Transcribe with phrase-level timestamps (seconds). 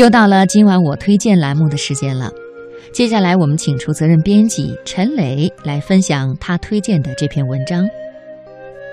[0.00, 2.32] 又到了今晚我推荐栏目的时间了。
[2.90, 7.86] 接下来，我们请出责任编辑陈磊来分享他推荐的这篇文章。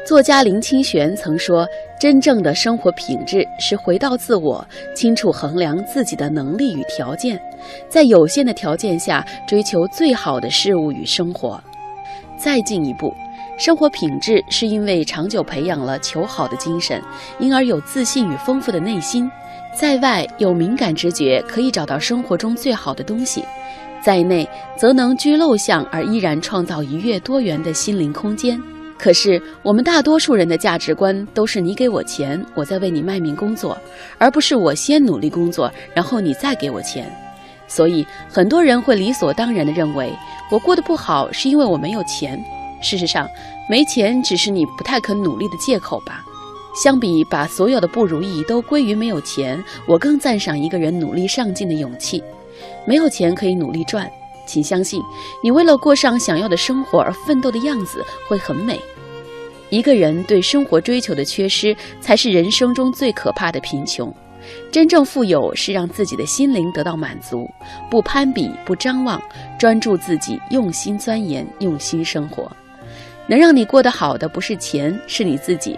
[0.05, 1.65] 作家林清玄曾说
[1.97, 7.39] ：“真正的生活品质是回到自我，清楚衡量自己的能力与条件，
[7.87, 11.57] 在有限的条件下追求最好的事物与生活。
[12.37, 13.13] 再进一步，
[13.57, 17.01] 生活品质是因为长久培养了求好的精神，
[17.39, 19.31] 因而有自信与丰富的内心。
[19.79, 23.43] 在外有敏感直觉，可以找到生活中最好的东西；
[24.03, 28.59] 在内则能居陋巷而依然创造愉悦多元的心灵空间。”
[28.97, 33.77] 可是，我们大多数人的价值观都是你给我钱，我在为你卖命工作，
[34.17, 37.07] 而不是我先努力工作，然后你再给我钱。
[37.67, 40.11] 所以，很多人会理所当然地认为，
[40.49, 42.43] 我过得不好是因为我没有钱。
[42.81, 43.29] 事实上，
[43.69, 46.23] 没钱只是你不太肯努力的借口吧。
[46.83, 52.23] 相比把所有的不如意都归于没有钱，我更赞赏一个人努力上进的勇气。
[52.85, 54.07] 没有钱可以努力赚。
[54.45, 55.01] 请相信，
[55.43, 58.79] 你为了过上想要的生活而奋斗的样子会很美。
[59.69, 64.13] 一个人对生活追求的缺失，才是人生中最可怕的贫穷。
[64.71, 67.49] 真正富有是让自己的心灵得到满足，
[67.89, 69.21] 不攀比，不张望，
[69.59, 72.49] 专注自己，用心钻研，用心生活。
[73.27, 75.77] 能让你过得好的不是钱，是你自己。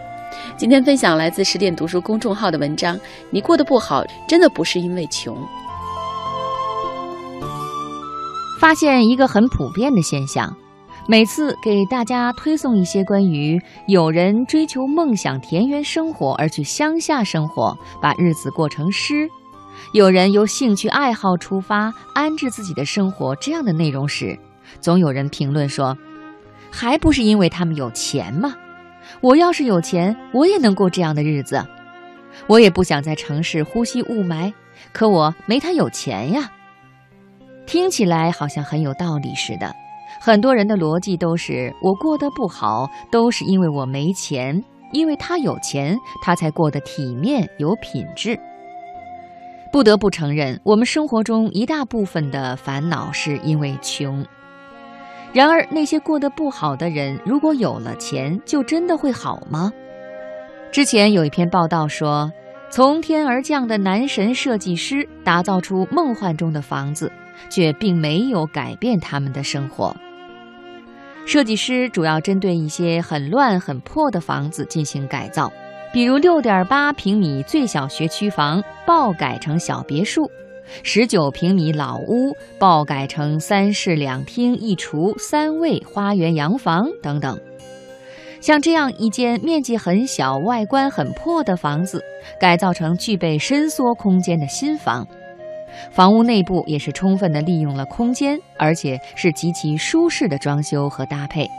[0.57, 5.37] 今天分享来自十点读书公众号的文章：你过得不好，真的不是因为穷。
[8.59, 10.53] 发现一个很普遍的现象：
[11.07, 19.27] 每次给大家推送一些关于有人追求梦想田园生活而去乡下生活，把日子过成诗；
[19.93, 24.37] 有人由兴趣爱好出发安置自己的生活这样的内容时，
[24.81, 25.97] 总有人评论说
[26.69, 28.53] ：“还不是因为他们有钱吗？
[29.21, 31.65] 我要是有钱，我也能过这样的日子。
[32.47, 34.53] 我也不想在城市呼吸雾霾，
[34.93, 36.51] 可我没他有钱呀。”
[37.67, 39.71] 听起来好像很有道理似的，
[40.19, 48.39] 很多人的逻辑都是我过得不好，都是因为我没钱，因为他有钱，他才过得体面有品质。
[49.71, 54.25] 不得不承认，我们生活中一大部分的烦恼是因为穷。
[55.33, 59.71] 然而，那些过得不好的人，如果有了钱，就真的会好吗？
[60.71, 62.31] 之前有一篇报道说，
[62.69, 67.11] 从天而降的男神设计师打造出梦幻中的房子。
[67.49, 69.95] 却并没有改变他们的生活。
[71.25, 75.49] 设计师主要针对一些很乱很破的房子进行改造，
[75.93, 80.29] 比如六点八平米最小学区房爆改成小别墅，
[80.83, 87.39] 十九平米老屋爆改成三室两厅一厨三卫花园洋房等等。
[88.41, 92.01] 像这样一间面积很小、外观很破的房子，
[92.39, 95.05] 改造成具备伸缩空间的新房。
[95.91, 101.49] 房屋内部也是充分的利用了空间，而且是极其舒适的装修和搭配。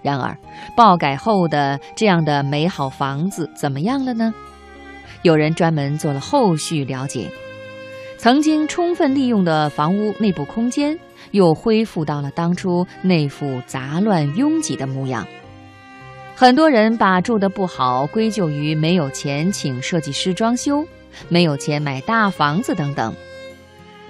[0.00, 0.36] 然而，
[0.76, 4.32] 爆改后的这样的美好房子怎么样了呢？
[5.22, 7.28] 有人专门做了后续了解，
[8.22, 10.96] 曾经充分利用的房屋内部空间
[11.32, 15.26] 又恢复到了当初那副杂乱拥挤的模样。
[16.36, 20.86] 很多人把住的不好归咎于没有钱请设计师装修，
[21.28, 23.12] 没有钱买大房子等等。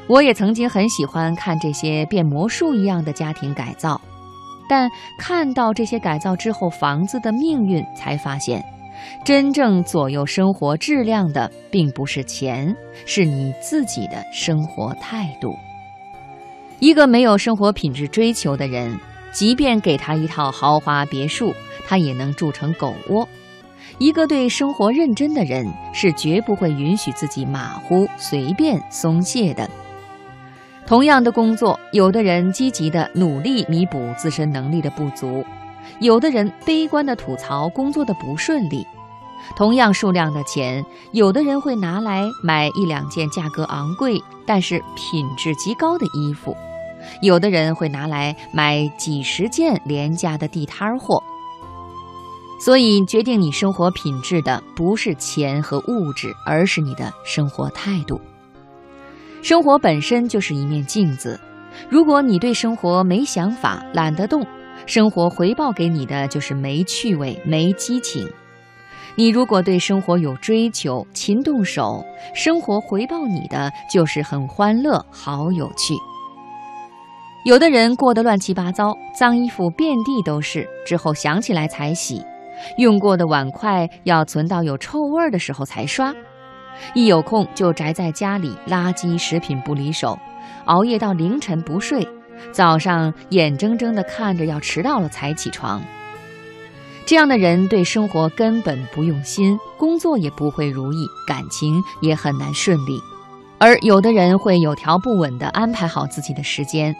[0.06, 3.98] 我也曾经很喜欢看这些变魔术一样的家庭改造，
[4.68, 8.62] 但看到这些改造之后房子的命运，才发现，
[9.24, 12.74] 真正左右生活质量的并不是钱，
[13.06, 15.56] 是你自己的生活态度。
[16.78, 18.98] 一个没有生活品质追求的人，
[19.30, 21.54] 即便给他一套豪华别墅，
[21.86, 23.28] 他也能住成狗窝。
[23.98, 29.70] 一个对生活认真的人，是绝不会允许自己马虎、随便、松懈的。
[30.84, 35.44] 同样的工作，有的人积极的努力弥补自身能力的不足，
[36.00, 38.86] 有的人悲观的吐槽工作的不顺利。
[39.56, 46.56] 同样数量的钱，有的人会拿来买一两件价格昂贵但是品质极高的衣服，
[47.20, 51.22] 有的人会拿来买几十件廉价的地摊货。
[52.64, 58.20] 所以，决定你生活品质的不是钱和物质，而是你的生活态度。
[59.42, 61.40] 生活本身就是一面镜子，
[61.90, 64.46] 如果你对生活没想法、懒得动，
[64.86, 68.26] 生活回报给你的就是没趣味、没激情；
[69.16, 75.94] 你如果对生活有追求、勤动手，生活回报你的就是很欢乐、好有趣。
[77.44, 82.24] 有的人过得乱七八糟，脏衣服遍地都是，之后想起来才洗；
[82.78, 86.14] 用过的碗筷要存到有臭味的时候才刷。
[86.94, 90.18] 一有空就宅在家里，垃圾食品不离手，
[90.64, 92.06] 熬夜到凌晨不睡，
[92.50, 95.82] 早上眼睁睁地看着要迟到了才起床。
[97.04, 103.00] 这样的人对生活根本不用心，工作也不会如意，感情也很难顺利。
[103.58, 106.94] 而有的人会有条不紊地安排好自己的时间，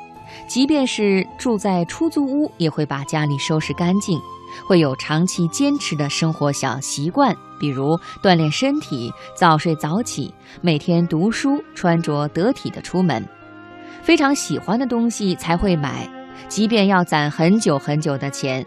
[0.49, 4.21] 即便是住在出租屋，也会把家里收拾干净，
[4.67, 13.25] 会有长期坚持的生活小习惯，比如锻炼身体、早睡早起、每天读书、穿着得体的出门。
[14.03, 16.09] 非常喜欢的东西才会买，
[16.49, 18.65] 即便要攒很久很久的钱。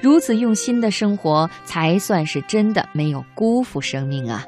[0.00, 4.44] 如此用心的生活，才算是真的没有辜负生命啊！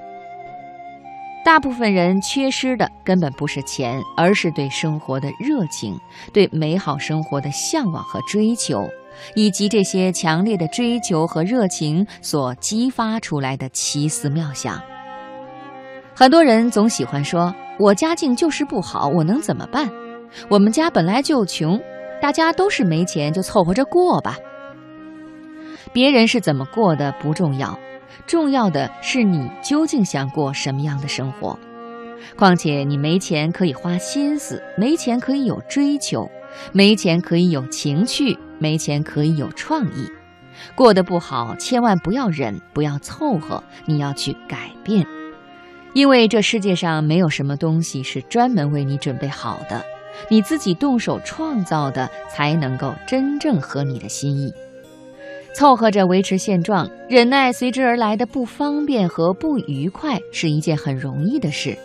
[1.44, 5.98] 大部分人缺失的根本不是钱，而是对生活的热情，
[6.32, 8.88] 对美好生活的向往和追求，
[9.34, 14.80] 以及这些强烈的追求和热情所激发出来的奇思妙想。
[16.20, 19.90] 很多人总喜欢说：“我家境就是不好，我能怎么办？
[20.50, 21.80] 我们家本来就穷，
[22.20, 24.36] 大家都是没钱，就凑合着过吧。”
[25.94, 27.78] 别人是怎么过的不重要，
[28.26, 31.58] 重要的是你究竟想过什么样的生活。
[32.36, 36.30] 况且你没钱可以花心思，没钱可以有追求，
[36.70, 40.06] 没钱可以有情趣，没钱可以有创意。
[40.74, 45.06] 过得不好，千万不要忍，不要凑合，你要去改变。
[45.92, 49.84] 因为这世界上没有什么东西是专门为你准备好的，
[50.28, 54.52] 你自己动手创造的才能够真正合你的心意。
[55.52, 61.76] 凑合着维持现状，忍耐随之而来的不方便和不愉快是一件很容易的事，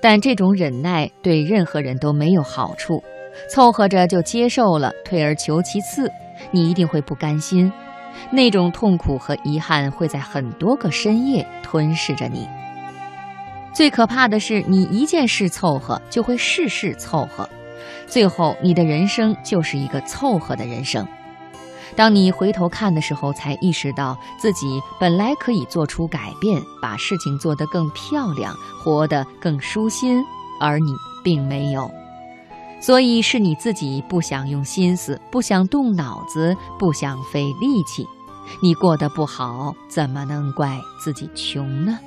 [0.00, 3.02] 但这种忍耐对任何人都没有好处。
[3.50, 6.08] 凑合着就接受了，退而求其次，
[6.52, 7.72] 你一定会不甘心，
[8.30, 12.46] 那种痛苦和遗憾会在很多个深夜吞噬着你。
[13.72, 17.48] 最可怕的是，你一件事凑合，就会事事凑合，
[18.06, 21.06] 最后你的人生就是一个凑合的人生。
[21.94, 30.22] 当你回头看的时候，才意识到自己本来可以做出改变，把事情做得更漂亮，活得更舒心，
[30.60, 31.90] 而你并没有。
[32.80, 38.06] 所以是你自己不想用心思，不想动脑子，不想费力气。
[38.62, 41.98] 你过得不好，怎么能怪自己穷呢？